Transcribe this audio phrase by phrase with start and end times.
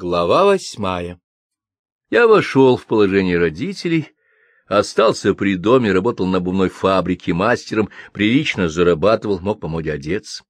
[0.00, 1.20] Глава восьмая
[2.08, 4.12] Я вошел в положение родителей,
[4.68, 10.44] остался при доме, работал на обувной фабрике мастером, прилично зарабатывал, мог помочь одеться.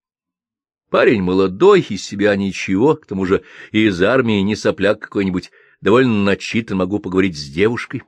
[0.91, 3.43] Парень молодой, из себя ничего, к тому же
[3.73, 8.03] и из армии не сопляк какой-нибудь, довольно начитан, могу поговорить с девушкой.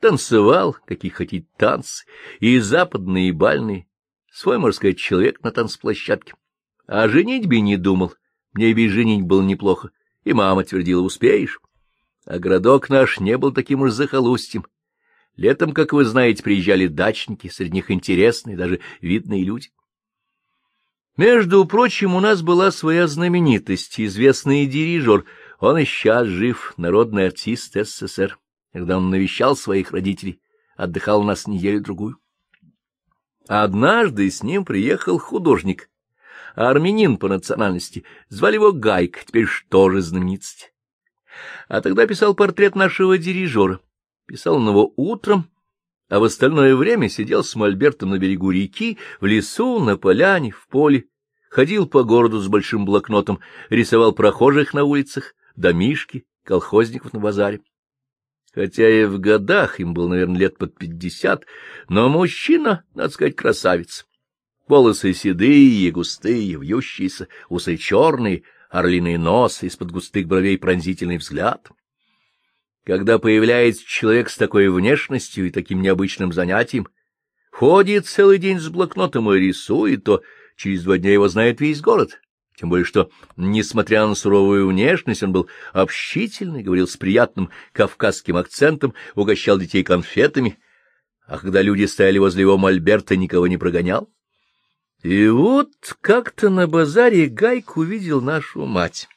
[0.00, 2.04] Танцевал, какие хотите танцы,
[2.40, 3.88] и западные, и бальные,
[4.30, 6.34] свой, можно сказать, человек на танцплощадке.
[6.86, 8.12] А женитьбе не думал,
[8.52, 9.92] мне ведь женить было неплохо
[10.28, 11.58] и мама твердила, успеешь.
[12.26, 14.66] А городок наш не был таким уж захолустьем.
[15.36, 19.70] Летом, как вы знаете, приезжали дачники, среди них интересные, даже видные люди.
[21.16, 25.24] Между прочим, у нас была своя знаменитость, известный дирижер.
[25.60, 28.38] Он и сейчас жив, народный артист СССР.
[28.74, 30.42] Когда он навещал своих родителей,
[30.76, 32.18] отдыхал у нас неделю-другую.
[33.46, 35.88] Однажды с ним приехал художник,
[36.66, 40.72] армянин по национальности, звали его Гайк, теперь что же знаменитость.
[41.68, 43.80] А тогда писал портрет нашего дирижера.
[44.26, 45.50] Писал он его утром,
[46.08, 50.66] а в остальное время сидел с мольбертом на берегу реки, в лесу, на поляне, в
[50.66, 51.04] поле,
[51.48, 53.38] ходил по городу с большим блокнотом,
[53.70, 57.60] рисовал прохожих на улицах, домишки, колхозников на базаре.
[58.52, 61.44] Хотя и в годах им был, наверное, лет под пятьдесят,
[61.88, 64.07] но мужчина, надо сказать, красавец.
[64.68, 71.68] Волосы седые, густые, вьющиеся, усы черные, орлиный нос, из-под густых бровей пронзительный взгляд.
[72.84, 76.86] Когда появляется человек с такой внешностью и таким необычным занятием,
[77.50, 80.22] ходит целый день с блокнотом и рисует, то
[80.56, 82.20] через два дня его знает весь город.
[82.54, 88.92] Тем более, что, несмотря на суровую внешность, он был общительный, говорил с приятным кавказским акцентом,
[89.14, 90.58] угощал детей конфетами,
[91.26, 94.10] а когда люди стояли возле его мольберта, никого не прогонял.
[95.02, 99.08] И вот как-то на базаре Гайк увидел нашу мать.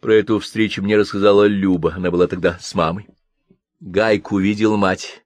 [0.00, 3.08] Про эту встречу мне рассказала Люба, она была тогда с мамой.
[3.80, 5.24] Гайк увидел мать,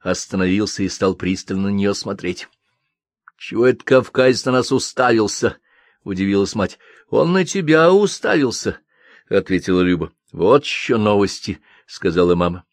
[0.00, 2.48] остановился и стал пристально на нее смотреть.—
[3.38, 5.58] Чего этот кавказец на нас уставился?—
[6.04, 6.78] удивилась мать.—
[7.10, 8.78] Он на тебя уставился,—
[9.28, 12.64] ответила Люба.— Вот еще новости,— сказала мама.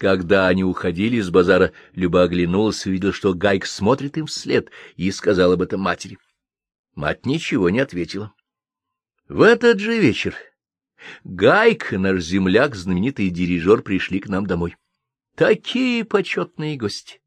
[0.00, 5.10] Когда они уходили с базара, Люба оглянулась и увидела, что Гайк смотрит им вслед, и
[5.10, 6.16] сказала об этом матери.
[6.94, 8.32] Мать ничего не ответила.
[9.28, 10.34] В этот же вечер
[11.24, 14.74] Гайк, наш земляк, знаменитый дирижер, пришли к нам домой.
[15.36, 17.20] Такие почетные гости.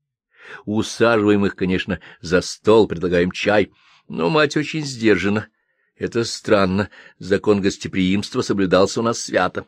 [0.65, 3.71] Усаживаем их, конечно, за стол, предлагаем чай,
[4.09, 5.47] но мать очень сдержана.
[5.95, 9.67] Это странно, закон гостеприимства соблюдался у нас свято.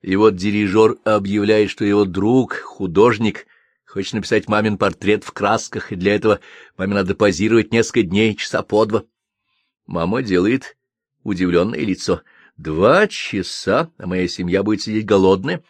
[0.00, 3.46] И вот дирижер объявляет, что его друг, художник,
[3.84, 6.40] хочет написать мамин портрет в красках, и для этого
[6.76, 9.04] маме надо позировать несколько дней, часа по два.
[9.86, 10.76] Мама делает
[11.24, 12.22] удивленное лицо.
[12.56, 15.62] Два часа, а моя семья будет сидеть голодная.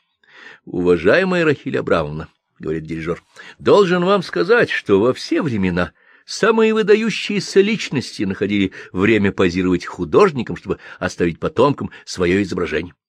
[0.64, 2.28] Уважаемая Рахиль Абрамовна,—
[2.58, 3.22] говорит дирижер,—
[3.58, 5.92] должен вам сказать, что во все времена
[6.26, 12.94] самые выдающиеся личности находили время позировать художникам, чтобы оставить потомкам свое изображение.—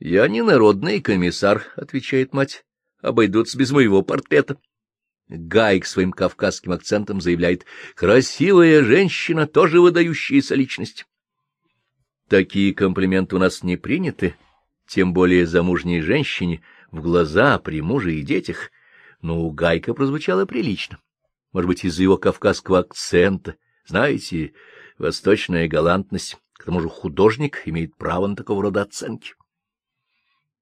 [0.00, 2.64] Я не народный комиссар,— отвечает мать,—
[3.02, 4.56] обойдутся без моего портрета.
[5.28, 11.04] Гайк своим кавказским акцентом заявляет,— красивая женщина, тоже выдающаяся личность.
[12.28, 14.36] Такие комплименты у нас не приняты,
[14.86, 18.70] тем более замужней женщине, в глаза при муже и детях,
[19.20, 20.98] но у Гайка прозвучало прилично.
[21.52, 24.54] Может быть, из-за его кавказского акцента, знаете,
[24.96, 29.34] восточная галантность, к тому же художник имеет право на такого рода оценки.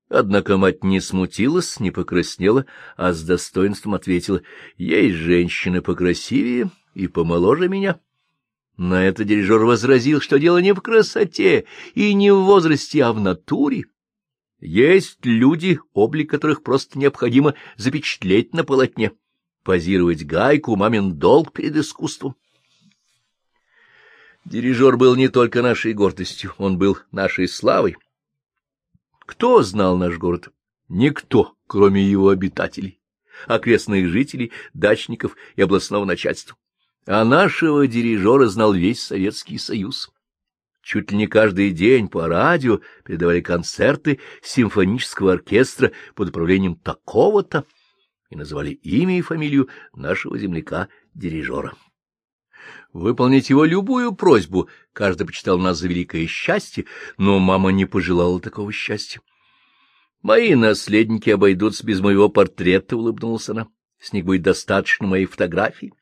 [0.09, 2.65] Однако мать не смутилась, не покраснела,
[2.97, 4.41] а с достоинством ответила,
[4.77, 8.01] «Есть женщины покрасивее и помоложе меня».
[8.79, 13.21] На это дирижер возразил, что дело не в красоте и не в возрасте, а в
[13.21, 13.85] натуре.
[14.61, 19.13] Есть люди, облик которых просто необходимо запечатлеть на полотне,
[19.63, 22.37] позировать гайку, мамин долг перед искусством.
[24.45, 27.97] Дирижер был не только нашей гордостью, он был нашей славой.
[29.29, 30.49] Кто знал наш город?
[30.89, 32.99] Никто, кроме его обитателей,
[33.47, 36.57] окрестных жителей, дачников и областного начальства.
[37.07, 40.11] А нашего дирижера знал весь Советский Союз.
[40.83, 47.67] Чуть ли не каждый день по радио передавали концерты симфонического оркестра под управлением такого-то
[48.31, 51.75] и называли имя и фамилию нашего земляка-дирижера.
[52.93, 56.85] Выполнить его любую просьбу каждый почитал нас за великое счастье,
[57.17, 59.21] но мама не пожелала такого счастья.
[60.23, 63.69] Мои наследники обойдутся без моего портрета,— улыбнулась она.
[64.01, 65.93] С них будет достаточно моей фотографии.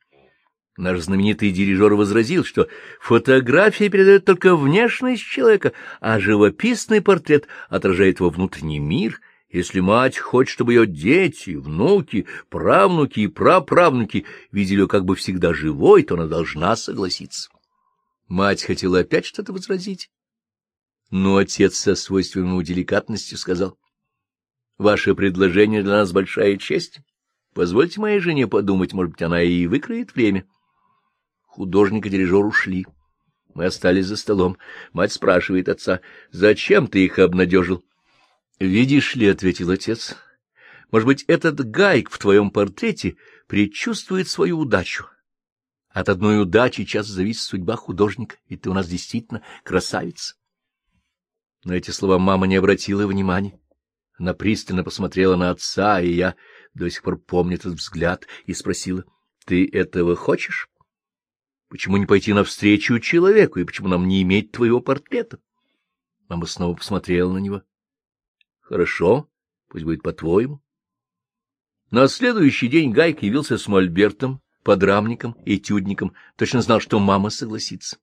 [0.76, 2.68] Наш знаменитый дирижер возразил, что
[3.00, 9.20] фотография передает только внешность человека, а живописный портрет отражает его внутренний мир.
[9.48, 15.54] Если мать хочет, чтобы ее дети, внуки, правнуки и праправнуки видели ее как бы всегда
[15.54, 17.48] живой, то она должна согласиться.
[18.26, 20.10] Мать хотела опять что-то возразить,
[21.10, 23.78] но отец со свойственной ему деликатностью сказал,—
[24.78, 26.98] Ваше предложение для нас большая честь.
[27.54, 30.44] Позвольте моей жене подумать, может быть, она и выкроет время.—
[31.46, 32.84] Художник и дирижер ушли.
[33.54, 34.58] Мы остались за столом.
[34.92, 36.00] Мать спрашивает отца,
[36.30, 37.82] «Зачем ты их обнадежил?»
[38.58, 40.16] «Видишь ли»,— ответил отец,—
[40.90, 43.16] «может быть, этот гайк в твоем портрете
[43.48, 45.06] предчувствует свою удачу.
[45.90, 50.36] От одной удачи часто зависит судьба художника, ведь ты у нас действительно красавица».
[51.64, 53.60] На эти слова мама не обратила внимания.
[54.18, 56.34] Она пристально посмотрела на отца, и я
[56.72, 59.04] до сих пор помню этот взгляд, и спросила,
[59.44, 60.70] «Ты этого хочешь?»
[61.68, 65.40] Почему не пойти навстречу человеку, и почему нам не иметь твоего портрета?
[66.28, 67.62] Мама снова посмотрела на него.—
[68.68, 69.30] Хорошо,
[69.68, 70.60] пусть будет по-твоему.
[71.92, 77.98] На следующий день Гайк явился с Мольбертом, подрамником, этюдником, точно знал, что мама согласится.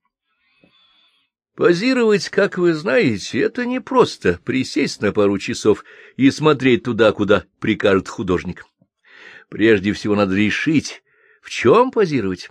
[1.56, 5.83] Позировать, как вы знаете, это не просто присесть на пару часов
[6.15, 8.65] и смотреть туда, куда прикажет художник.
[9.50, 11.04] Прежде всего надо решить,
[11.42, 12.50] в чем позировать.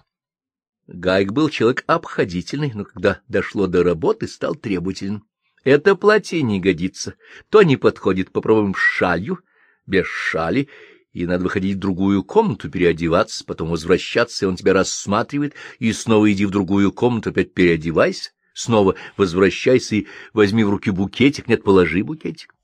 [0.87, 5.25] Гайк был человек обходительный, но когда дошло до работы, стал требователен.
[5.64, 7.14] Это платье не годится,
[7.49, 9.41] то не подходит, попробуем шалью,
[9.87, 10.69] без шали,
[11.12, 16.32] и надо выходить в другую комнату, переодеваться, потом возвращаться, и он тебя рассматривает, и снова
[16.32, 22.03] иди в другую комнату, опять переодевайся, снова возвращайся и возьми в руки букетик, нет, положи
[22.03, 22.55] букетик.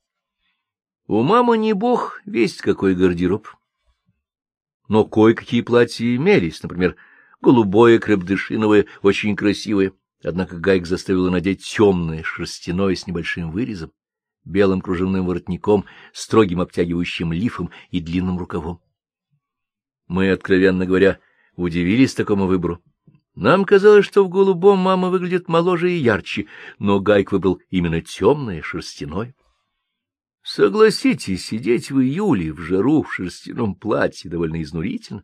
[1.07, 3.47] У мамы не бог, весть какой гардероб.
[4.87, 6.95] Но кое-какие платья имелись, например,
[7.41, 9.93] голубое, крепдышиновое, очень красивое.
[10.23, 13.91] Однако Гайк заставила надеть темное, шерстяное с небольшим вырезом,
[14.43, 18.81] белым кружевным воротником, строгим обтягивающим лифом и длинным рукавом.
[20.07, 21.19] Мы, откровенно говоря,
[21.55, 22.83] удивились такому выбору.
[23.35, 26.47] Нам казалось, что в голубом мама выглядит моложе и ярче,
[26.79, 29.33] но Гайк выбрал именно темное, шерстяное.
[30.41, 35.23] Согласитесь, сидеть в июле в жару в шерстяном платье довольно изнурительно.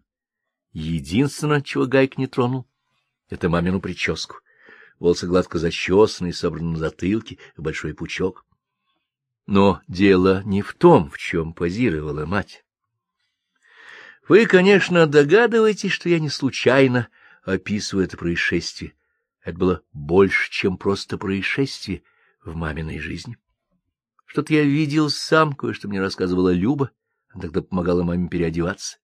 [0.71, 2.67] Единственное, чего Гайк не тронул,—
[3.29, 4.35] это мамину прическу.
[4.99, 8.45] Волосы гладко зачесанные, собраны на затылке, в большой пучок.
[9.45, 12.65] Но дело не в том, в чем позировала мать.
[14.27, 17.09] Вы, конечно, догадываетесь, что я не случайно
[17.43, 18.93] описываю это происшествие.
[19.43, 22.01] Это было больше, чем просто происшествие
[22.43, 23.37] в маминой жизни.
[24.25, 26.89] Что-то я видел сам, кое-что мне рассказывала Люба,
[27.29, 28.97] она тогда помогала маме переодеваться.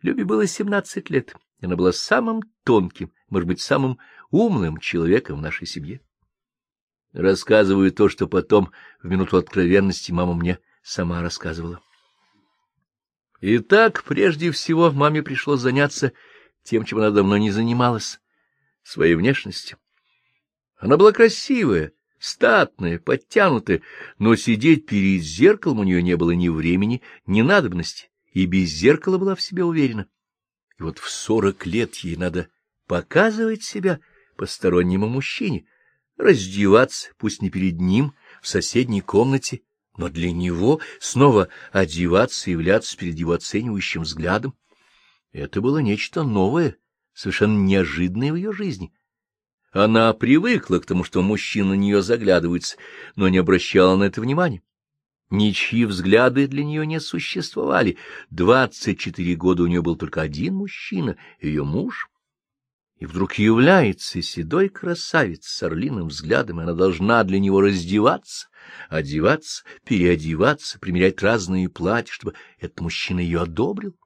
[0.00, 3.98] Любе было семнадцать лет, и она была самым тонким, может быть, самым
[4.30, 6.00] умным человеком в нашей семье.
[7.12, 8.70] Рассказываю то, что потом,
[9.02, 11.80] в минуту откровенности, мама мне сама рассказывала.
[13.40, 16.12] Итак, прежде всего, маме пришлось заняться
[16.62, 18.20] тем, чем она давно не занималась—
[18.86, 19.78] своей внешностью.
[20.76, 23.82] Она была красивая, статная, подтянутая,
[24.18, 29.18] но сидеть перед зеркалом у нее не было ни времени, ни надобности и без зеркала
[29.18, 30.06] была в себе уверена.
[30.78, 32.48] И вот в сорок лет ей надо
[32.86, 34.00] показывать себя
[34.36, 35.66] постороннему мужчине,
[36.16, 39.62] раздеваться, пусть не перед ним, в соседней комнате,
[39.96, 44.54] но для него снова одеваться и являться перед его оценивающим взглядом.
[45.32, 46.76] Это было нечто новое,
[47.12, 48.92] совершенно неожиданное в ее жизни.
[49.72, 52.76] Она привыкла к тому, что мужчины на нее заглядываются,
[53.14, 54.62] но не обращала на это внимания.
[55.28, 57.98] Ничьи взгляды для нее не существовали.
[58.30, 62.08] Двадцать четыре года у нее был только один мужчина, ее муж.
[62.98, 68.48] И вдруг является седой красавец с орлиным взглядом, и она должна для него раздеваться,
[68.88, 73.96] одеваться, переодеваться, примерять разные платья, чтобы этот мужчина ее одобрил.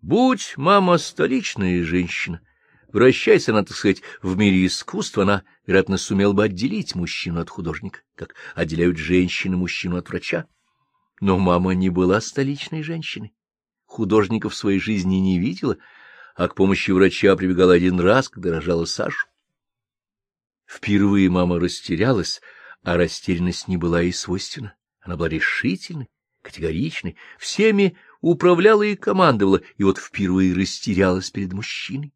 [0.00, 2.40] Будь мама столичная женщина,
[2.96, 8.00] Вращаясь она, так сказать, в мире искусства, она, вероятно, сумела бы отделить мужчину от художника,
[8.14, 10.46] как отделяют женщины мужчину от врача.
[11.20, 13.34] Но мама не была столичной женщиной.
[13.84, 15.76] Художников в своей жизни не видела,
[16.36, 19.26] а к помощи врача прибегала один раз, когда рожала Сашу.
[20.66, 22.40] Впервые мама растерялась,
[22.82, 24.74] а растерянность не была ей свойственна.
[25.00, 26.08] Она была решительной,
[26.42, 32.12] категоричной, всеми управляла и командовала, и вот впервые растерялась перед мужчиной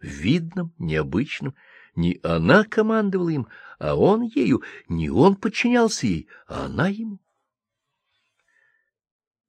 [0.00, 1.54] видном, необычном.
[1.94, 3.48] Не она командовала им,
[3.78, 7.20] а он ею, не он подчинялся ей, а она ему.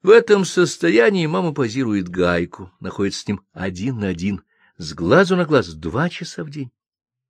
[0.03, 4.43] В этом состоянии мама позирует гайку, находится с ним один на один,
[4.77, 6.72] с глазу на глаз два часа в день.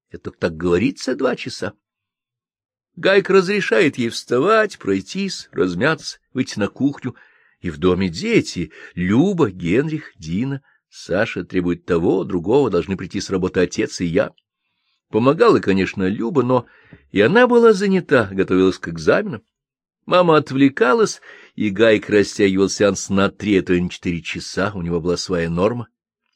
[0.10, 1.74] Это так говорится два часа.
[2.96, 7.16] Гайк разрешает ей вставать, пройтись, размяться, выйти на кухню.
[7.60, 10.64] И в доме дети— Люба, Генрих, Дина.
[10.90, 14.32] Саша требует того, другого, должны прийти с работы отец и я.
[15.10, 16.66] Помогала, конечно, Люба, но
[17.12, 19.44] и она была занята, готовилась к экзаменам.
[20.06, 21.22] Мама отвлекалась,
[21.56, 25.50] и Гайк растягивал сеанс на три, а то на четыре часа, у него была своя
[25.50, 25.88] норма.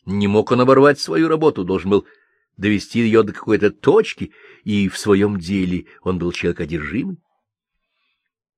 [0.05, 2.07] Не мог он оборвать свою работу, должен был
[2.55, 4.31] довести ее до какой-то точки,
[4.63, 7.21] и в своем деле он был человек одержимый.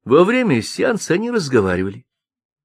[0.06, 2.06] Во время сеанса они разговаривали.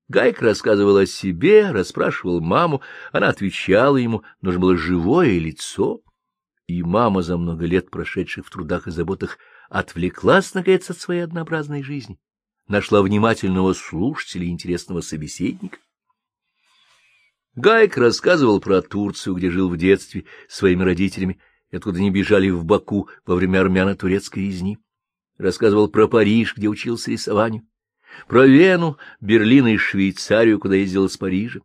[0.08, 6.02] Гайк рассказывал о себе, расспрашивал маму, она отвечала ему, нужно было живое лицо.
[6.66, 9.38] И мама, за много лет прошедших в трудах и заботах,
[9.70, 12.18] отвлеклась, наконец, от своей однообразной жизни
[12.68, 15.78] нашла внимательного слушателя и интересного собеседника.
[17.54, 21.38] Гайк рассказывал про Турцию, где жил в детстве своими родителями,
[21.70, 24.78] и откуда они бежали в Баку во время армяно-турецкой резни.
[25.38, 27.62] Рассказывал про Париж, где учился рисованию,
[28.28, 31.60] про Вену, Берлин и Швейцарию, куда ездил из Парижа.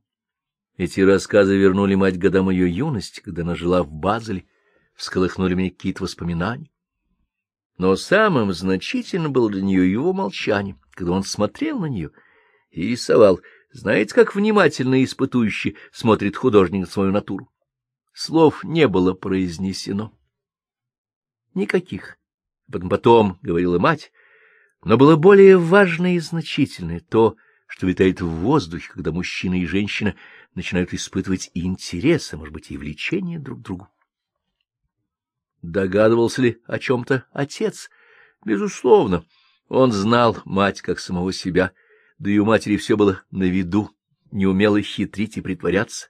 [0.78, 4.46] Эти рассказы вернули мать годам ее юности, когда она жила в Базеле,
[4.96, 6.72] всколыхнули мне какие-то воспоминания.
[7.78, 12.12] Но самым значительным было для нее его молчание когда он смотрел на нее
[12.72, 13.40] и рисовал.
[13.72, 17.50] Знаете, как внимательно и испытующе смотрит художник свою натуру?
[18.14, 20.14] Слов не было произнесено.
[21.54, 22.18] Никаких.
[22.70, 24.12] Потом, потом говорила мать,
[24.84, 30.16] но было более важное и значительное то, что витает в воздухе, когда мужчина и женщина
[30.54, 33.88] начинают испытывать и интерес, а может быть, и влечение друг к другу.
[35.62, 37.90] Догадывался ли о чем-то отец?
[38.44, 39.24] Безусловно.
[39.70, 41.72] Он знал мать как самого себя,
[42.18, 43.92] да и у матери все было на виду,
[44.32, 46.10] не умела хитрить и притворяться,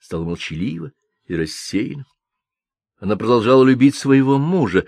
[0.00, 0.92] стала молчалива
[1.26, 2.04] и рассеяна.
[2.98, 4.86] Она продолжала любить своего мужа,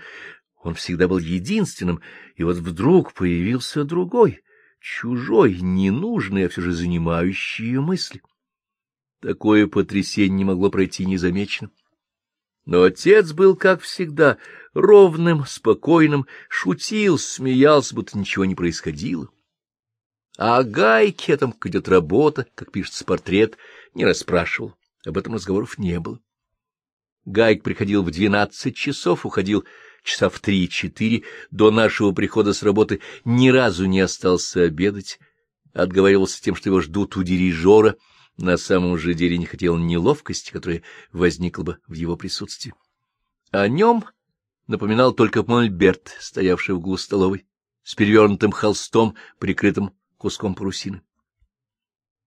[0.61, 2.01] он всегда был единственным,
[2.35, 4.41] и вот вдруг появился другой,
[4.81, 8.21] чужой, ненужный, а все же занимающий ее мысли.
[9.21, 11.71] Такое потрясение не могло пройти незамеченным.
[12.69, 14.37] Но отец был, как всегда,
[14.75, 19.27] ровным, спокойным, шутил, смеялся, будто ничего не происходило.
[20.37, 23.57] А о Гайке, там, как идет работа, как пишется портрет,
[23.95, 24.75] не расспрашивал.
[25.03, 26.19] Об этом разговоров не было.
[27.25, 29.65] Гайк приходил в двенадцать часов, уходил
[30.03, 31.23] часа в три-четыре.
[31.49, 35.17] До нашего прихода с работы ни разу не остался обедать.
[35.73, 37.95] Отговаривался тем, что его ждут у дирижера—
[38.39, 40.81] на самом же деле не хотел неловкости, которая
[41.11, 42.73] возникла бы в его присутствии.
[43.51, 44.05] О нем
[44.67, 47.45] напоминал только мольберт, стоявший в углу столовой,
[47.83, 51.01] с перевернутым холстом, прикрытым куском парусины.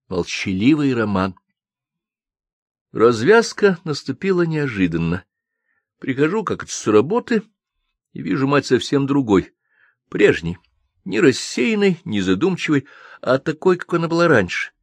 [0.07, 1.35] Молчаливый роман.
[2.91, 5.25] Развязка наступила неожиданно.
[5.99, 7.41] Прихожу как-то с работы
[8.11, 9.55] и вижу мать совсем другой,
[10.09, 10.59] прежней,
[11.05, 12.85] не рассеянной, не задумчивой,
[13.21, 14.73] а такой, как она была раньше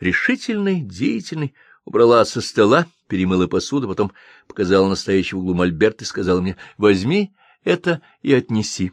[0.00, 4.12] решительной, деятельной, убрала со стола, перемыла посуду, потом
[4.46, 7.34] показала настоящий в углу мольберт и сказала мне, возьми
[7.64, 8.92] это и отнеси.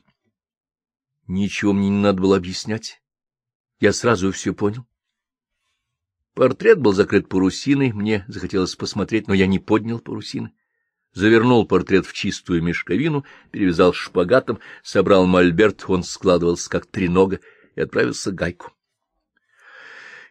[1.27, 3.01] Ничего мне не надо было объяснять.
[3.79, 4.85] Я сразу все понял.
[6.33, 10.51] Портрет был закрыт парусиной, мне захотелось посмотреть, но я не поднял парусины.
[11.13, 17.39] Завернул портрет в чистую мешковину, перевязал шпагатом, собрал мольберт, он складывался как тренога,
[17.75, 18.71] и отправился к гайку.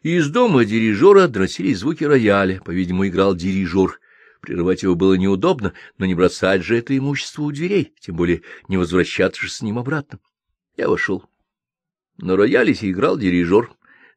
[0.03, 4.01] Из дома дирижера доносились звуки рояля, по-видимому, играл дирижер.
[4.41, 8.77] Прерывать его было неудобно, но не бросать же это имущество у дверей, тем более не
[8.77, 10.19] возвращаться же с ним обратно.
[10.77, 11.25] Я вошел.
[12.19, 13.71] На рояле играл дирижер.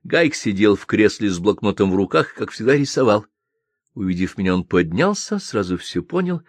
[0.03, 3.27] Гайк сидел в кресле с блокнотом в руках, как всегда рисовал.
[3.93, 6.41] Увидев меня, он поднялся, сразу все понял.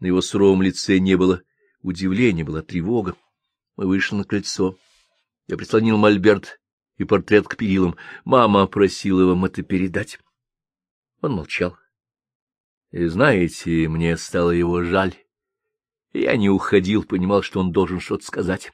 [0.00, 1.42] На его суровом лице не было
[1.82, 3.14] удивления, была тревога.
[3.76, 4.78] Мы вышли на крыльцо.
[5.48, 6.58] Я прислонил мольберт
[6.96, 7.96] и портрет к перилам.
[8.24, 10.18] Мама просила вам это передать.
[11.20, 11.76] Он молчал.
[12.90, 15.14] И знаете, мне стало его жаль.
[16.12, 18.72] Я не уходил, понимал, что он должен что-то сказать.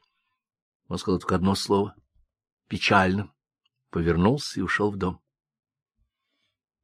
[0.89, 1.95] Он сказал только одно слово.
[2.69, 3.33] Печально.
[3.91, 5.21] Повернулся и ушел в дом.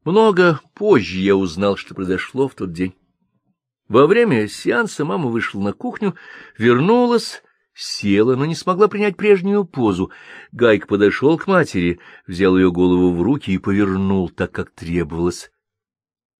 [0.04, 2.94] Много позже я узнал, что произошло в тот день.
[3.88, 6.16] Во время сеанса мама вышла на кухню,
[6.56, 7.42] вернулась
[7.78, 10.10] Села, но не смогла принять прежнюю позу.
[10.50, 15.50] Гайк подошел к матери, взял ее голову в руки и повернул так, как требовалось.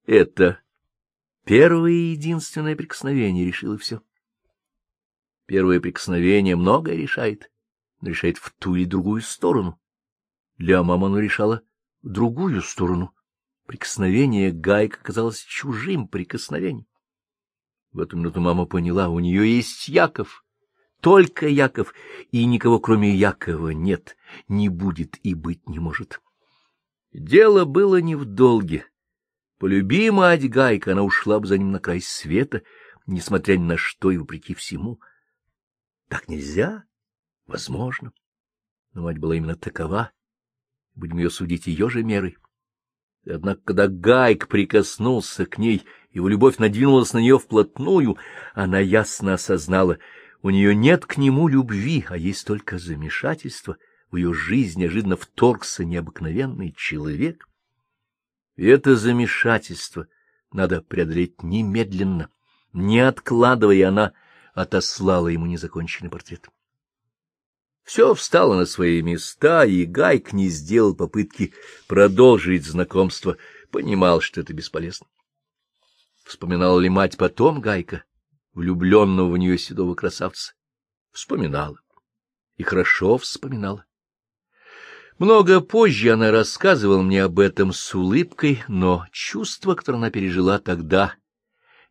[0.07, 0.63] Это
[1.45, 4.01] первое и единственное прикосновение решило все.
[5.45, 7.51] Первое прикосновение многое решает,
[8.01, 9.79] но решает в ту или другую сторону.
[10.57, 11.61] Для мамы оно решало
[12.01, 13.15] в другую сторону.
[13.67, 16.87] Прикосновение Гайка казалось чужим прикосновением.
[17.93, 20.46] В эту минуту мама поняла, у нее есть Яков,
[21.07, 21.95] только Яков,
[22.33, 24.17] и никого кроме Якова нет,
[24.49, 26.21] не будет и быть не может.
[27.13, 28.87] Дело было не в долге.
[29.59, 32.63] Полюби мать Гайка, она ушла бы за ним на край света,
[33.07, 34.99] несмотря ни на что и вопреки всему.
[36.09, 36.83] Так нельзя?
[37.47, 38.13] Возможно.
[38.93, 40.11] Но мать была именно такова.
[40.97, 42.37] Будем ее судить ее же мерой.
[43.25, 48.19] Однако, когда Гайк прикоснулся к ней, его любовь надвинулась на нее вплотную,
[48.55, 49.99] она ясно осознала,
[50.43, 53.77] у нее нет к нему любви, а есть только замешательство.
[54.11, 57.49] В ее жизнь неожиданно вторгся необыкновенный человек.
[58.57, 60.07] И это замешательство
[60.53, 62.31] надо преодолеть немедленно.
[62.73, 64.13] Не откладывая, она
[64.55, 66.49] отослала ему незаконченный портрет.
[67.85, 71.55] Все встало на свои места, и Гайк не сделал попытки
[71.87, 73.37] продолжить знакомство,
[73.71, 75.07] понимал, что это бесполезно.
[76.25, 78.03] Вспоминала ли мать потом Гайка,
[78.57, 80.55] влюбленного в нее седого красавца?
[81.13, 81.79] Вспоминала.
[82.57, 83.85] И хорошо вспоминала.
[85.19, 91.15] Много позже она рассказывала мне об этом с улыбкой, но чувства, которые она пережила тогда,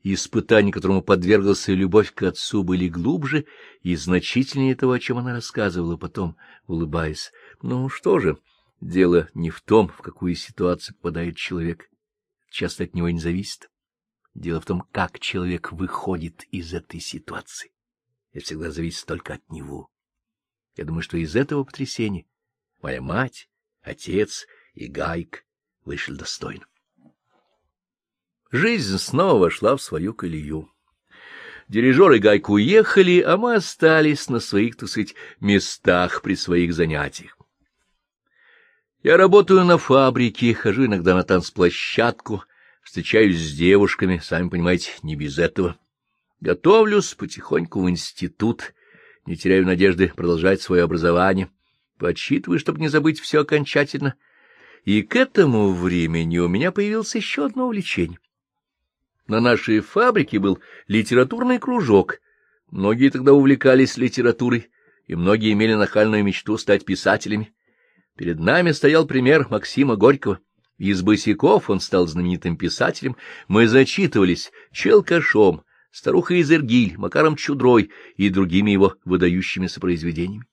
[0.01, 3.45] и испытания, которому подверглась ее любовь к отцу, были глубже
[3.81, 6.35] и значительнее того, о чем она рассказывала потом,
[6.67, 7.31] улыбаясь.
[7.63, 8.37] Ну что же,
[8.81, 11.89] дело не в том, в какую ситуацию попадает человек.
[12.51, 13.69] Часто от него не зависит.
[14.35, 17.71] Дело в том, как человек выходит из этой ситуации.
[18.33, 19.89] Это всегда зависит только от него.
[20.75, 22.25] Я думаю, что из этого потрясения
[22.81, 23.49] моя мать,
[23.81, 25.45] отец и Гайк
[25.85, 26.65] вышли достойно.
[28.51, 30.69] Жизнь снова вошла в свою колею.
[31.69, 37.37] Дирижеры Гайк уехали, а мы остались на своих, так сказать, местах при своих занятиях.
[39.01, 42.43] Я работаю на фабрике, хожу иногда на танцплощадку,
[42.85, 45.77] встречаюсь с девушками, сами понимаете, не без этого.
[46.39, 48.73] Готовлюсь потихоньку в институт,
[49.25, 51.49] не теряю надежды продолжать свое образование,
[51.97, 54.15] подсчитываю, чтобы не забыть все окончательно.
[54.83, 58.19] И к этому времени у меня появилось еще одно увлечение.
[59.27, 62.19] На нашей фабрике был литературный кружок.
[62.69, 64.69] Многие тогда увлекались литературой,
[65.07, 67.51] и многие имели нахальную мечту стать писателями.
[68.15, 70.39] Перед нами стоял пример Максима Горького.
[70.77, 73.15] Из босиков он стал знаменитым писателем.
[73.47, 80.45] Мы зачитывались Челкашом, старухой Изергиль, Макаром Чудрой и другими его выдающимися произведениями.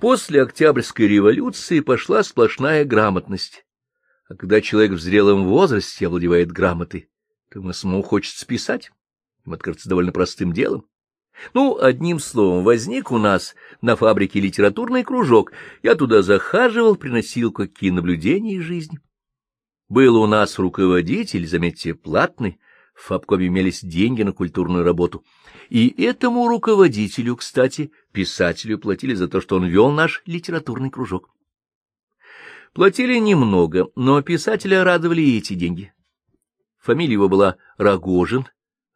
[0.00, 3.66] После Октябрьской революции пошла сплошная грамотность.
[4.28, 7.10] А когда человек в зрелом возрасте овладевает грамотой,
[7.50, 8.90] то ему самому хочется писать.
[9.44, 10.88] Ему это кажется довольно простым делом.
[11.52, 15.52] Ну, одним словом, возник у нас на фабрике литературный кружок.
[15.82, 19.00] Я туда захаживал, приносил какие наблюдения из жизни.
[19.88, 22.58] Был у нас руководитель, заметьте, платный,
[22.94, 25.24] в Фабкоме имелись деньги на культурную работу.
[25.68, 31.30] И этому руководителю, кстати, писателю, платили за то, что он вел наш литературный кружок.
[32.72, 35.92] Платили немного, но писателя радовали и эти деньги.
[36.78, 38.46] Фамилия его была Рогожин,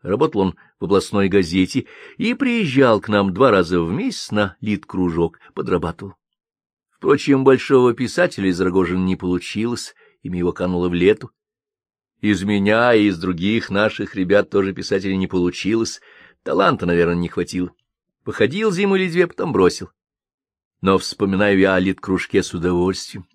[0.03, 5.41] работал он в областной газете и приезжал к нам два раза в месяц на литкружок,
[5.55, 6.15] подрабатывал.
[6.91, 11.31] Впрочем, большого писателя из Рогожина не получилось, имя его кануло в лету.
[12.21, 16.01] Из меня и из других наших ребят тоже писателя не получилось,
[16.43, 17.71] таланта, наверное, не хватило.
[18.25, 19.91] Походил зиму или две, потом бросил.
[20.81, 23.27] Но вспоминаю я о литкружке с удовольствием.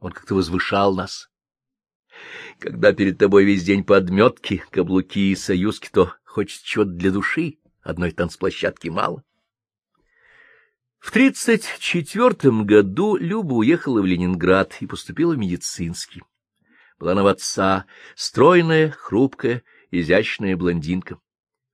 [0.00, 1.28] Он как-то возвышал нас.
[2.58, 8.10] Когда перед тобой весь день подметки, каблуки и союзки, то хочется чего-то для души, одной
[8.12, 9.22] танцплощадки мало.
[10.98, 16.22] В тридцать четвертом году Люба уехала в Ленинград и поступила в медицинский.
[16.98, 17.84] Была она в отца,
[18.16, 21.18] стройная, хрупкая, изящная блондинка.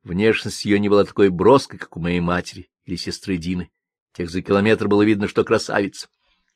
[0.03, 3.71] Внешность ее не была такой броской, как у моей матери или сестры Дины.
[4.15, 6.09] Тех за километр было видно, что красавица.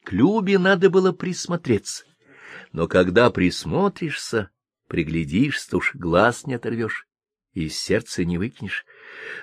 [0.02, 2.04] К Любе надо было присмотреться.
[2.72, 4.50] Но когда присмотришься,
[4.88, 7.06] приглядишься, уж глаз не оторвешь
[7.54, 8.84] и из сердца не выкинешь.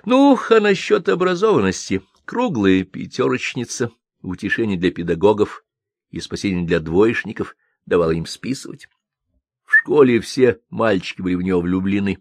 [0.06, 5.63] Ну, а насчет образованности— круглая пятерочница, утешение для педагогов
[6.12, 8.88] и спасение для двоечников давала им списывать.
[9.65, 12.19] В школе все мальчики были в нее влюблены,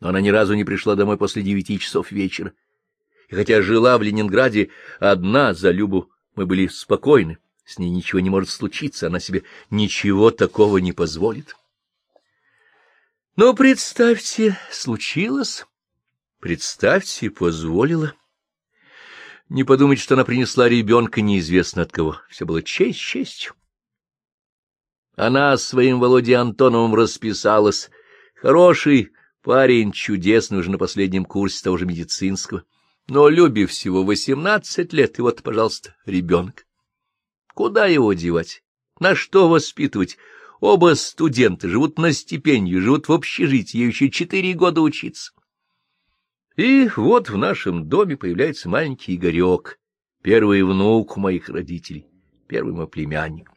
[0.00, 2.52] но она ни разу не пришла домой после девяти часов вечера.
[3.28, 7.38] И хотя жила в Ленинграде одна за Любу, мы были спокойны.
[7.68, 11.54] С ней ничего не может случиться, она себе ничего такого не позволит.
[13.36, 15.66] Но представьте, случилось,
[16.40, 18.14] представьте, позволила.
[19.50, 22.18] Не подумайте, что она принесла ребенка неизвестно от кого.
[22.30, 23.52] Все было честь честью.
[25.14, 27.90] Она своим Володей Антоновым расписалась.
[28.34, 32.64] Хороший парень, чудесный, уже на последнем курсе того же медицинского.
[33.08, 36.64] Но Любе всего восемнадцать лет, и вот, пожалуйста, ребенок.
[37.58, 38.62] Куда его девать?
[39.00, 40.16] На что воспитывать?
[40.60, 45.32] Оба студенты живут на стипендию, живут в общежитии, еще четыре года учиться.
[46.54, 49.80] И вот в нашем доме появляется маленький Игорек,
[50.22, 52.06] первый внук моих родителей,
[52.46, 53.50] первый мой племянник.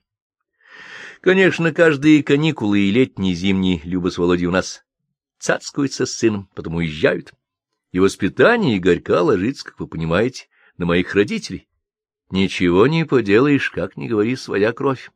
[1.22, 4.84] Конечно, каждые каникулы и летние, и зимние Люба с Володей у нас
[5.38, 7.34] цацкаются с сыном, потом уезжают.
[7.92, 11.68] И воспитание Игорька ложится, как вы понимаете, на моих родителей.
[12.32, 15.12] Ничего не поделаешь, как не говори, своя кровь.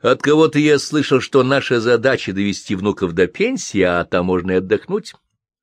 [0.00, 4.54] От кого-то я слышал, что наша задача— довести внуков до пенсии, а там можно и
[4.54, 5.12] отдохнуть.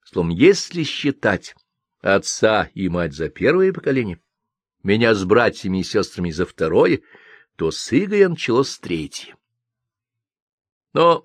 [0.03, 1.55] Словом, если считать
[2.01, 4.19] отца и мать за первое поколение,
[4.83, 7.01] меня с братьями и сестрами за второе,
[7.55, 9.35] то с Игорем началось с третье.
[10.93, 11.23] Но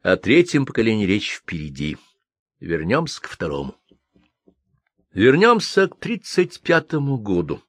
[0.00, 1.98] о третьем поколении речь впереди.
[2.58, 3.76] Вернемся к второму.
[5.12, 7.62] Вернемся к тридцать пятому году.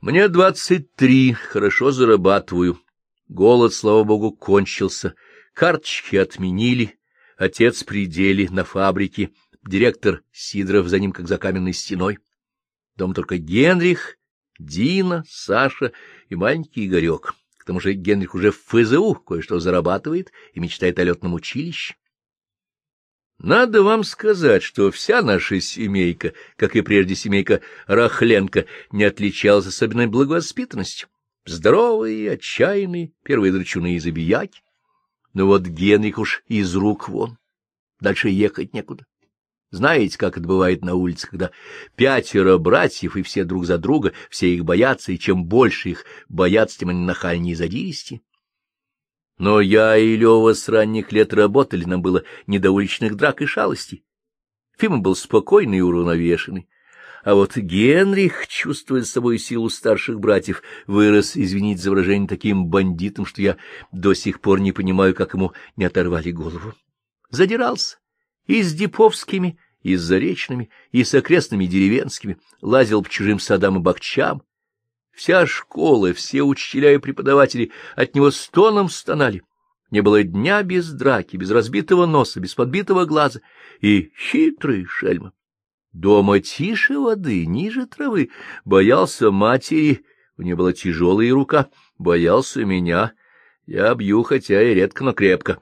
[0.00, 2.80] Мне двадцать три, хорошо зарабатываю.
[3.26, 5.16] Голод, слава богу, кончился.
[5.54, 7.00] Карточки отменили,
[7.36, 8.06] отец при
[8.48, 9.30] на фабрике,
[9.66, 12.20] директор Сидоров за ним как за каменной стеной.
[12.94, 14.18] Дом только Генрих,
[14.60, 15.90] Дина, Саша
[16.28, 17.34] и маленький Игорек.
[17.56, 21.96] К тому же Генрих уже в ФЗУ кое-что зарабатывает и мечтает о летном училище.
[23.38, 30.08] Надо вам сказать, что вся наша семейка, как и прежде семейка Рахленко, не отличалась особенной
[30.08, 31.08] благовоспитанностью.
[31.46, 34.60] Здоровые, отчаянные, первые драчуны и забияки.
[35.34, 37.38] Но вот Генрих уж из рук вон.
[38.00, 39.06] Дальше ехать некуда.
[39.70, 41.50] Знаете, как это бывает на улице, когда
[41.94, 46.80] пятеро братьев, и все друг за друга, все их боятся, и чем больше их боятся,
[46.80, 48.22] тем они нахальнее и задиристи.
[49.38, 53.46] Но я и Лева с ранних лет работали, нам было не до уличных драк и
[53.46, 54.04] шалостей.
[54.76, 56.68] Фима был спокойный и уравновешенный.
[57.24, 63.42] А вот Генрих, чувствуя собой силу старших братьев, вырос, извините за выражение, таким бандитом, что
[63.42, 63.56] я
[63.92, 66.74] до сих пор не понимаю, как ему не оторвали голову.
[67.30, 67.98] Задирался
[68.46, 73.80] и с Диповскими, и с Заречными, и с окрестными деревенскими, лазил по чужим садам и
[73.80, 74.42] бахчам.
[75.18, 79.42] Вся школа, все учителя и преподаватели от него стоном стонали.
[79.90, 83.40] Не было дня без драки, без разбитого носа, без подбитого глаза.
[83.80, 85.32] И хитрый шельма.
[85.92, 88.30] Дома тише воды, ниже травы.
[88.64, 90.04] Боялся матери,
[90.36, 91.68] у нее была тяжелая рука.
[91.98, 93.12] Боялся меня.
[93.66, 95.60] Я бью, хотя и редко, но крепко.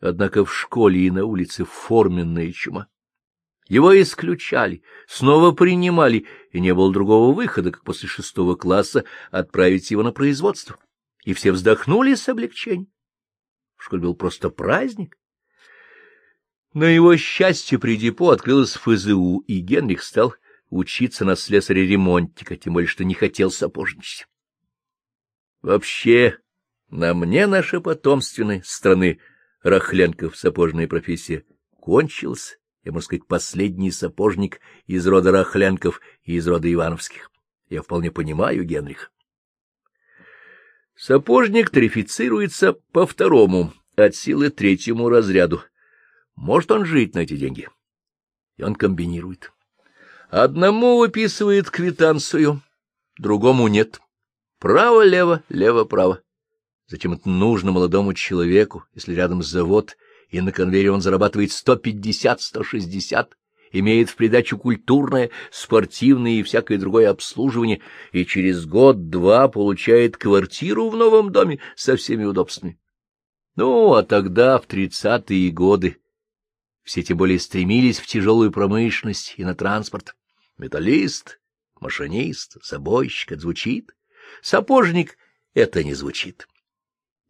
[0.00, 2.86] Однако в школе и на улице форменная чума.
[3.66, 10.02] Его исключали, снова принимали, и не было другого выхода, как после шестого класса отправить его
[10.02, 10.78] на производство.
[11.24, 12.92] И все вздохнули с облегчением.
[13.76, 15.16] В школе был просто праздник.
[16.74, 20.34] На его счастье при депо открылась ФЗУ, и Генрих стал
[20.68, 24.26] учиться на слесаря-ремонтника, тем более что не хотел сапожничать.
[25.62, 26.38] Вообще,
[26.90, 29.20] на мне наша потомственная страны
[29.62, 31.44] Рахленков сапожная профессия
[31.80, 37.30] кончилась я, можно сказать, последний сапожник из рода Рахлянков и из рода Ивановских.
[37.68, 39.10] Я вполне понимаю Генрих.
[40.94, 45.62] Сапожник тарифицируется по второму, от силы третьему разряду.
[46.36, 47.68] Может он жить на эти деньги?
[48.56, 49.52] И он комбинирует.
[50.30, 52.60] Одному выписывает квитанцию,
[53.18, 54.00] другому нет.
[54.58, 56.20] Право-лево, лево-право.
[56.86, 59.96] Зачем это нужно молодому человеку, если рядом завод
[60.30, 63.28] и на конвейере он зарабатывает 150-160,
[63.72, 67.80] имеет в придачу культурное, спортивное и всякое другое обслуживание,
[68.12, 72.78] и через год-два получает квартиру в новом доме со всеми удобствами.
[73.56, 75.98] Ну, а тогда, в тридцатые годы,
[76.82, 80.14] все тем более стремились в тяжелую промышленность и на транспорт.
[80.58, 81.40] Металлист,
[81.80, 83.94] машинист, забойщик— это звучит.
[84.42, 85.16] Сапожник—
[85.54, 86.46] это не звучит.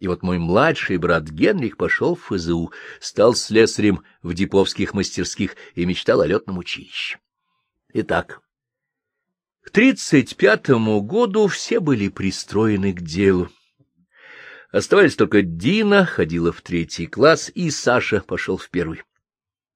[0.04, 5.86] И вот мой младший брат Генрих пошел в ФЗУ, стал слесарем в диповских мастерских и
[5.86, 7.20] мечтал о летном училище.
[7.94, 8.42] Итак,
[9.62, 13.48] к тридцать пятому году все были пристроены к делу.
[14.70, 19.04] Оставались только Дина, ходила в третий класс, и Саша пошел в первый.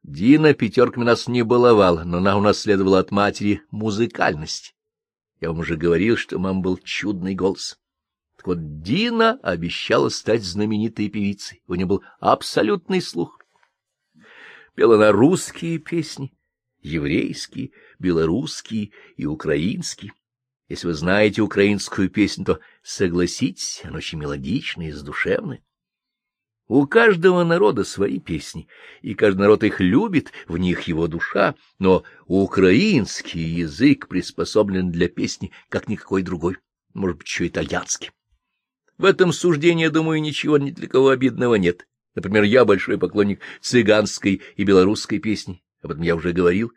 [0.02, 4.74] Дина пятерками нас не баловала, но она унаследовала от матери музыкальность.
[5.40, 7.78] Я вам уже говорил, что мам был чудный голос.
[8.38, 11.60] Так вот, Дина обещала стать знаменитой певицей.
[11.66, 13.40] У нее был абсолютный слух.
[14.76, 16.32] Пела на русские песни,
[16.80, 20.12] еврейские, белорусские и украинские.
[20.68, 25.60] Если вы знаете украинскую песню, то согласитесь, она очень мелодичная и задушевная.
[26.68, 28.68] У каждого народа свои песни,
[29.02, 35.50] и каждый народ их любит, в них его душа, но украинский язык приспособлен для песни,
[35.70, 36.58] как никакой другой,
[36.94, 38.12] может быть, еще итальянский.
[38.98, 41.86] В этом суждении, думаю, ничего ни для кого обидного нет.
[42.16, 46.72] Например, я большой поклонник цыганской и белорусской песни, об этом я уже говорил.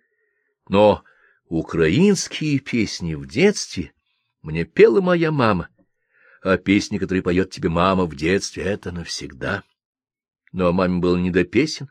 [0.69, 1.03] Но
[1.47, 3.91] украинские песни в детстве
[4.43, 5.69] мне пела моя мама,
[6.43, 9.63] а песни, которые поет тебе мама в детстве,— это навсегда.
[10.51, 11.89] Но маме было не до песен,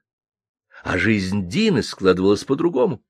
[0.85, 3.03] а жизнь Дины складывалась по-другому.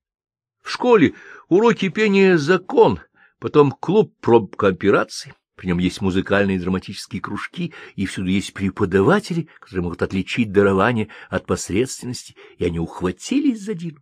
[0.63, 1.15] В школе
[1.49, 3.01] уроки пения— закон,
[3.39, 9.47] потом клуб проб кооперации, при нем есть музыкальные и драматические кружки, и всюду есть преподаватели,
[9.61, 13.99] которые могут отличить дарование от посредственности, и они ухватились за Дину.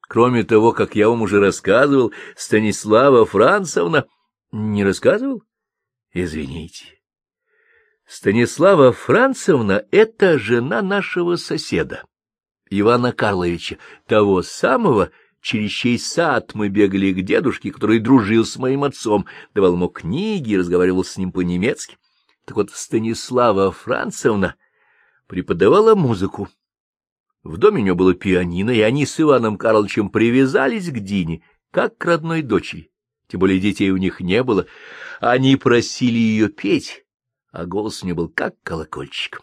[0.00, 4.06] Кроме того, как я вам уже рассказывал, Станислава Францевна...
[4.50, 5.44] Не рассказывал?
[6.12, 6.98] Извините.
[8.04, 12.02] Станислава Францевна— это жена нашего соседа,
[12.68, 15.12] Ивана Карловича, того самого,
[15.46, 20.50] через чей сад мы бегали к дедушке, который дружил с моим отцом, давал ему книги
[20.50, 21.98] и разговаривал с ним по-немецки.
[22.44, 24.56] Так вот, Станислава Францевна
[25.28, 26.48] преподавала музыку.
[27.44, 31.96] В доме у нее было пианино, и они с Иваном Карловичем привязались к Дине, как
[31.96, 32.90] к родной дочери.
[33.28, 34.66] Тем более детей у них не было.
[35.20, 37.04] Они просили ее петь,
[37.52, 39.42] а голос у нее был как колокольчик.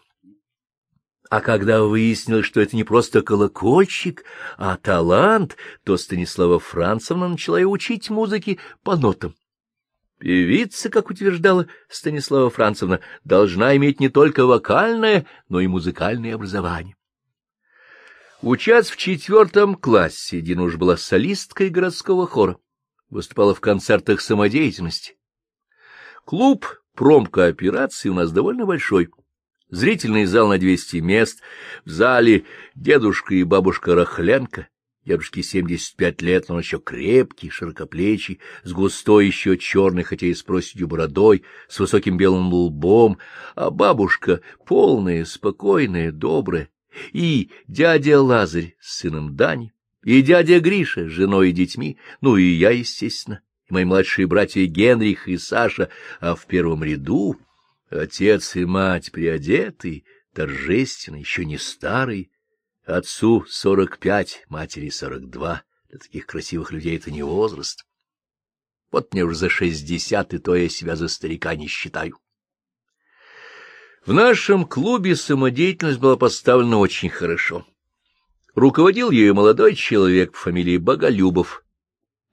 [1.34, 4.22] А когда выяснилось, что это не просто колокольчик,
[4.56, 9.34] а талант, то Станислава Францевна начала ее учить музыке по нотам.
[10.20, 16.94] Певица, как утверждала Станислава Францевна, должна иметь не только вокальное, но и музыкальное образование.
[18.40, 22.58] Учась в четвертом классе, Дина уж была солисткой городского хора,
[23.10, 25.16] выступала в концертах самодеятельности.
[26.24, 29.08] Клуб промкооперации у нас довольно большой.
[29.74, 31.40] Зрительный зал на 200 мест,
[31.84, 32.44] в зале
[32.76, 34.68] дедушка и бабушка Рахленко,
[35.04, 40.44] дедушке 75 лет, но он еще крепкий, широкоплечий, с густой еще черной, хотя и с
[40.44, 43.18] проседью бородой, с высоким белым лбом,
[43.56, 46.68] а бабушка полная, спокойная, добрая,
[47.12, 49.72] и дядя Лазарь с сыном Дани,
[50.04, 54.64] и дядя Гриша с женой и детьми, ну и я, естественно, и мои младшие братья
[54.66, 55.88] Генрих и Саша,
[56.20, 57.36] а в первом ряду
[58.02, 60.04] отец и мать приодетый,
[60.34, 62.30] торжественно, еще не старый,
[62.84, 67.84] отцу сорок пять, матери сорок два, для таких красивых людей это не возраст.
[68.90, 72.18] Вот мне уже за шестьдесят, и то я себя за старика не считаю.
[74.06, 77.66] В нашем клубе самодеятельность была поставлена очень хорошо.
[78.54, 81.63] Руководил ею молодой человек по фамилии Боголюбов,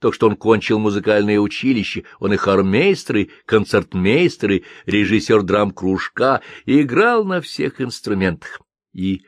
[0.02, 7.24] то, что он кончил музыкальное училище, он и хормейстер, и концертмейстер, и режиссер драм-кружка, играл
[7.24, 8.62] на всех инструментах,
[8.94, 9.22] и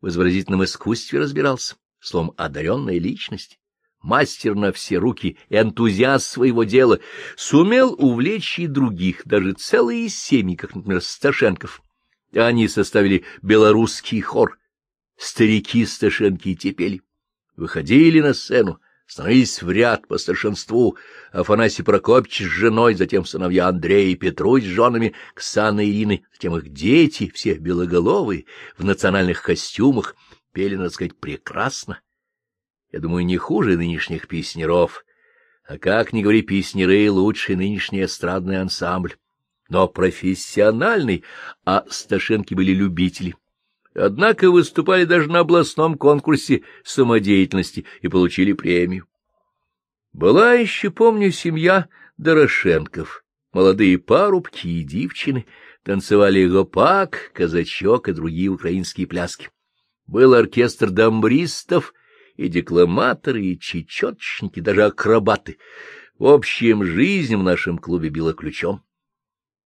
[0.00, 3.58] в изобразительном искусстве разбирался, словом, одаренная личность,
[4.00, 7.00] мастер на все руки, энтузиаст своего дела,
[7.36, 11.82] сумел увлечь и других, даже целые семьи, как, например, Сташенков.
[12.32, 14.56] Они составили белорусский хор,
[15.16, 17.02] старики Сташенки и Тепели,
[17.56, 20.96] выходили на сцену, становились в ряд по старшинству
[21.32, 26.56] Афанасий Прокопьевич с женой, затем сыновья Андрея и Петрусь с женами, Ксана и Ирины, затем
[26.56, 30.16] их дети, все белоголовые, в национальных костюмах,
[30.52, 32.00] пели, надо сказать, прекрасно.
[32.90, 35.04] Я думаю, не хуже нынешних песнеров,
[35.64, 39.16] а как ни говори, песнеры— лучший нынешний эстрадный ансамбль,
[39.68, 41.24] но профессиональный,
[41.64, 43.34] а Сташенки были любители.
[43.94, 49.06] Однако выступали даже на областном конкурсе самодеятельности и получили премию.
[50.12, 55.46] Была еще, помню, семья Дорошенков, молодые парубки и девчины,
[55.84, 59.50] танцевали гопак, казачок и другие украинские пляски.
[60.06, 61.92] Был оркестр домбристов
[62.36, 65.58] и декламаторы, и чечеточники, даже акробаты.
[66.18, 68.82] В общем, жизнь в нашем клубе била ключом.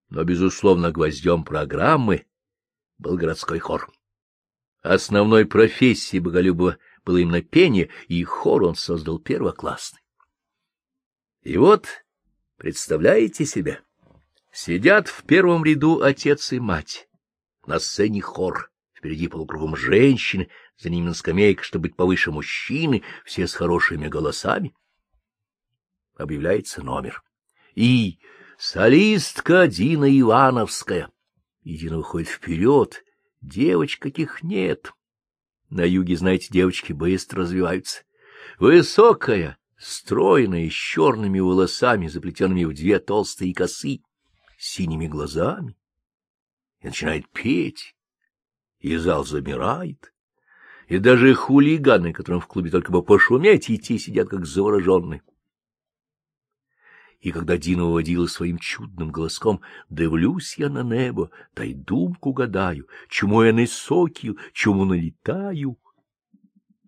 [0.08, 2.26] Но, безусловно, гвоздем программы
[2.98, 3.90] был городской хор.
[4.84, 10.02] Основной профессией Боголюбова было именно пение, и хор он создал первоклассный.
[11.40, 11.88] И вот,
[12.58, 13.80] представляете себе,
[14.52, 17.08] сидят в первом ряду отец и мать,
[17.66, 23.46] на сцене хор, впереди полукругом женщины, за ними на скамейках, чтобы быть повыше мужчины, все
[23.46, 24.74] с хорошими голосами.
[26.14, 27.22] Объявляется номер.
[27.74, 28.18] И
[28.58, 31.10] солистка Дина Ивановская.
[31.62, 33.02] И Дина выходит вперед,
[33.44, 34.92] Девочек каких нет.
[35.68, 38.02] На юге, знаете, девочки быстро развиваются.
[38.58, 44.00] Высокая, стройная, с черными волосами, заплетенными в две толстые косы,
[44.58, 45.76] синими глазами,
[46.80, 47.94] и начинает петь,
[48.78, 50.14] и зал замирает,
[50.88, 55.22] и даже хулиганы, которым в клубе только бы пошуметь идти, сидят как завороженные.
[57.24, 62.86] И когда Дина уводила своим чудным голоском «Дивлюсь я на небо, та й думку гадаю,
[63.08, 65.78] чему я несокію, чему налетаю»,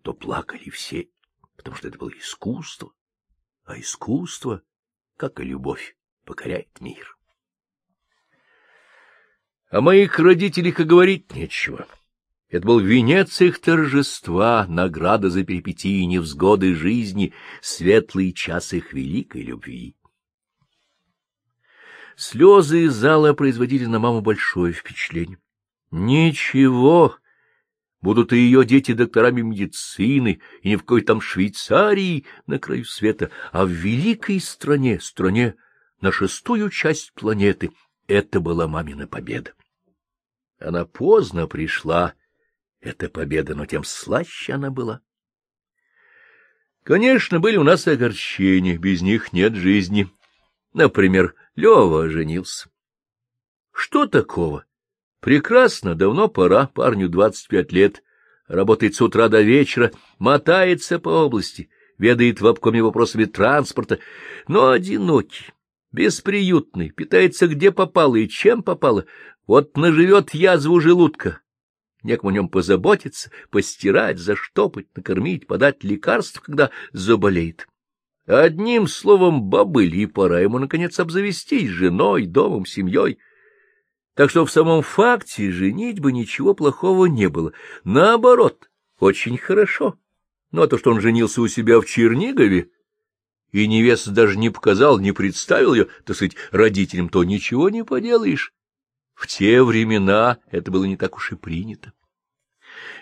[0.03, 1.07] то плакали все,
[1.55, 2.91] потому что это было искусство,
[3.65, 4.61] а искусство,
[5.17, 7.17] как и любовь, покоряет мир.
[9.71, 11.87] О моих родителях и говорить нечего.
[12.49, 19.96] Это был венец их торжества, награда за перипетии невзгоды жизни, светлый час их великой любви.
[22.17, 25.37] Слезы из зала производили на маму большое впечатление.
[25.91, 27.15] Ничего,
[28.01, 33.29] будут и ее дети докторами медицины, и не в какой там Швейцарии на краю света,
[33.51, 35.53] а в великой стране, стране
[36.01, 37.69] на шестую часть планеты.
[38.07, 39.53] Это была мамина победа.
[40.57, 42.15] Она поздно пришла,
[42.81, 45.01] эта победа, но тем слаще она была.
[46.81, 50.09] Конечно, были у нас огорчения, без них нет жизни.
[50.77, 52.69] Например, Лева женился.
[53.73, 54.63] Что такого?
[55.21, 58.03] Прекрасно, давно пора, парню двадцать пять лет,
[58.47, 63.97] работает с утра до вечера, мотается по области, ведает в обкоме вопросами транспорта,
[64.47, 65.47] но одинокий,
[65.91, 69.05] бесприютный, питается где попало и чем попало,
[69.47, 71.41] вот наживет язву желудка.
[72.03, 77.67] Некому о нем позаботиться, постирать, заштопать, накормить, подать лекарств, когда заболеет.
[78.27, 83.19] Одним словом, бабыль, и пора ему, наконец, обзавестись женой, домом, семьей.
[84.15, 87.53] Так что в самом факте женить бы ничего плохого не было.
[87.85, 89.97] Наоборот, очень хорошо.
[90.51, 92.69] Ну, а то, что он женился у себя в Чернигове,
[93.53, 98.53] и невеста даже не показал, не представил ее, так сказать, родителям, то ничего не поделаешь.
[99.13, 101.93] В те времена это было не так уж и принято.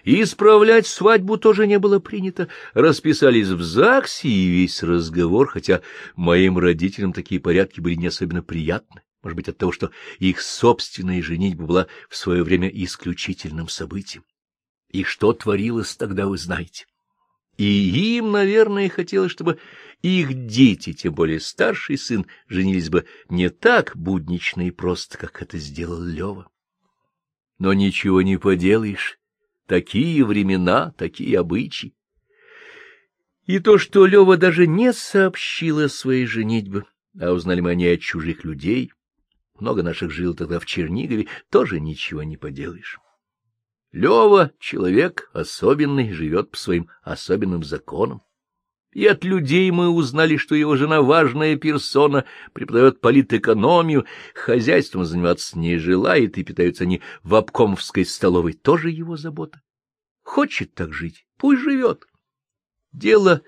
[0.05, 2.47] И исправлять свадьбу тоже не было принято.
[2.75, 5.81] Расписались в ЗАГСе, и весь разговор, хотя
[6.15, 9.01] моим родителям такие порядки были не особенно приятны.
[9.23, 9.89] Может быть, от того, что
[10.19, 14.23] их собственная женитьба была в свое время исключительным событием.
[14.91, 16.85] И что творилось тогда, вы знаете.
[17.57, 19.57] И им, наверное, хотелось, чтобы
[20.03, 25.57] их дети, тем более старший сын, женились бы не так буднично и просто, как это
[25.57, 26.47] сделал Лева.
[27.57, 29.17] Но ничего не поделаешь.
[29.67, 31.95] Такие времена, такие обычаи.
[33.45, 36.83] И то, что Лева даже не сообщила своей женитьбе,
[37.19, 38.91] а узнали мы они от чужих людей,
[39.59, 42.99] много наших жил тогда в Чернигове, тоже ничего не поделаешь.
[43.91, 48.21] Лева— человек особенный, живет по своим особенным законам.
[48.95, 55.77] И от людей мы узнали, что его жена важная персона, преподает политэкономию, хозяйством заниматься не
[55.77, 59.61] желает, и питаются они в обкомовской столовой, тоже его забота.
[60.23, 62.05] Хочет так жить, пусть живет.
[62.93, 63.41] Дело,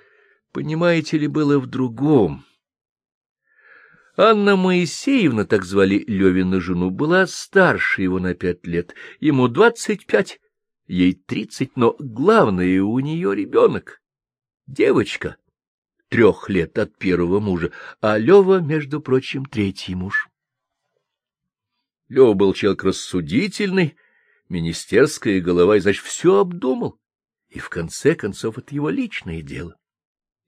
[0.51, 2.43] понимаете ли, было в другом.
[4.17, 10.41] Анна Моисеевна, так звали Левину жену, была старше его на пять лет, ему двадцать пять,
[10.87, 14.01] ей тридцать, но главное у нее ребенок
[14.67, 15.37] девочка
[16.09, 20.29] трех лет от первого мужа, а Лева, между прочим, третий муж.
[22.09, 23.97] Лева был человек рассудительный,
[24.47, 26.99] министерская голова, и, значит, все обдумал.
[27.49, 29.75] И, в конце концов, это его личное дело.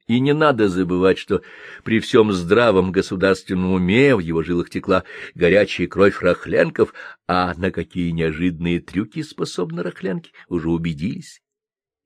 [0.08, 1.43] И не надо забывать, что
[1.84, 5.03] при всем здравом государственном уме в его жилах текла
[5.36, 6.93] горячая кровь рахленков,
[7.27, 11.41] а на какие неожиданные трюки способны рахленки, уже убедились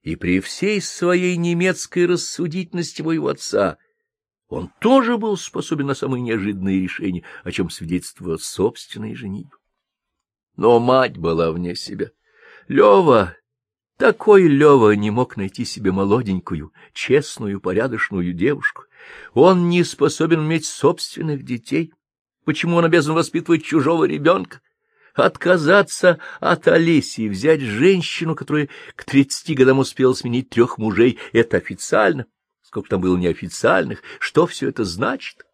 [0.04, 3.78] и при всей своей немецкой рассудительности моего отца
[4.50, 9.58] он тоже был способен на самые неожиданные решения, о чем свидетельствовала собственная женитьба.
[10.56, 12.12] Но мать была вне себя.
[12.68, 13.36] Лева,
[13.98, 18.84] такой Лева не мог найти себе молоденькую, честную, порядочную девушку.
[19.34, 21.94] Он не способен иметь собственных детей.
[22.46, 24.62] Почему он обязан воспитывать чужого ребенка?
[25.14, 31.58] Отказаться от Олеси и взять женщину, которая к тридцати годам успела сменить трех мужей, это
[31.58, 32.26] официально.
[32.62, 35.46] Сколько там было неофициальных, что все это значит?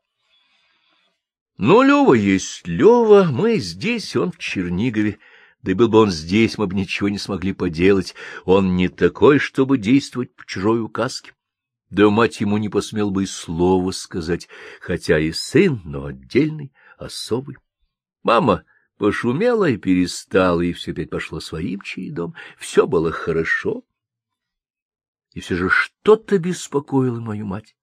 [1.57, 5.20] Ну, Лева есть Лева, мы здесь, он в Чернигове.
[5.62, 8.16] Да и был бы он здесь, мы бы ничего не смогли поделать.
[8.45, 11.34] Он не такой, чтобы действовать по чужой указке.
[11.89, 14.47] Да мать ему не посмел бы и слова сказать,
[14.80, 17.57] хотя и сын, но отдельный, особый.
[18.24, 18.64] Мама
[19.00, 22.36] Пошумело и перестало, и все опять пошло своим чередом.
[22.58, 23.86] Все было хорошо.
[25.32, 27.78] И все же что-то беспокоило мою мать.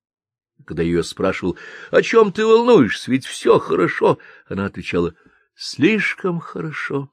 [0.67, 1.57] Когда ее спрашивал,
[1.91, 5.15] о чем ты волнуешься, ведь все хорошо, она отвечала,
[5.55, 7.11] слишком хорошо.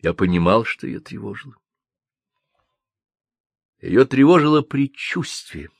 [0.00, 1.56] Я понимал, что ее тревожило.
[3.80, 5.70] Ее тревожило предчувствие.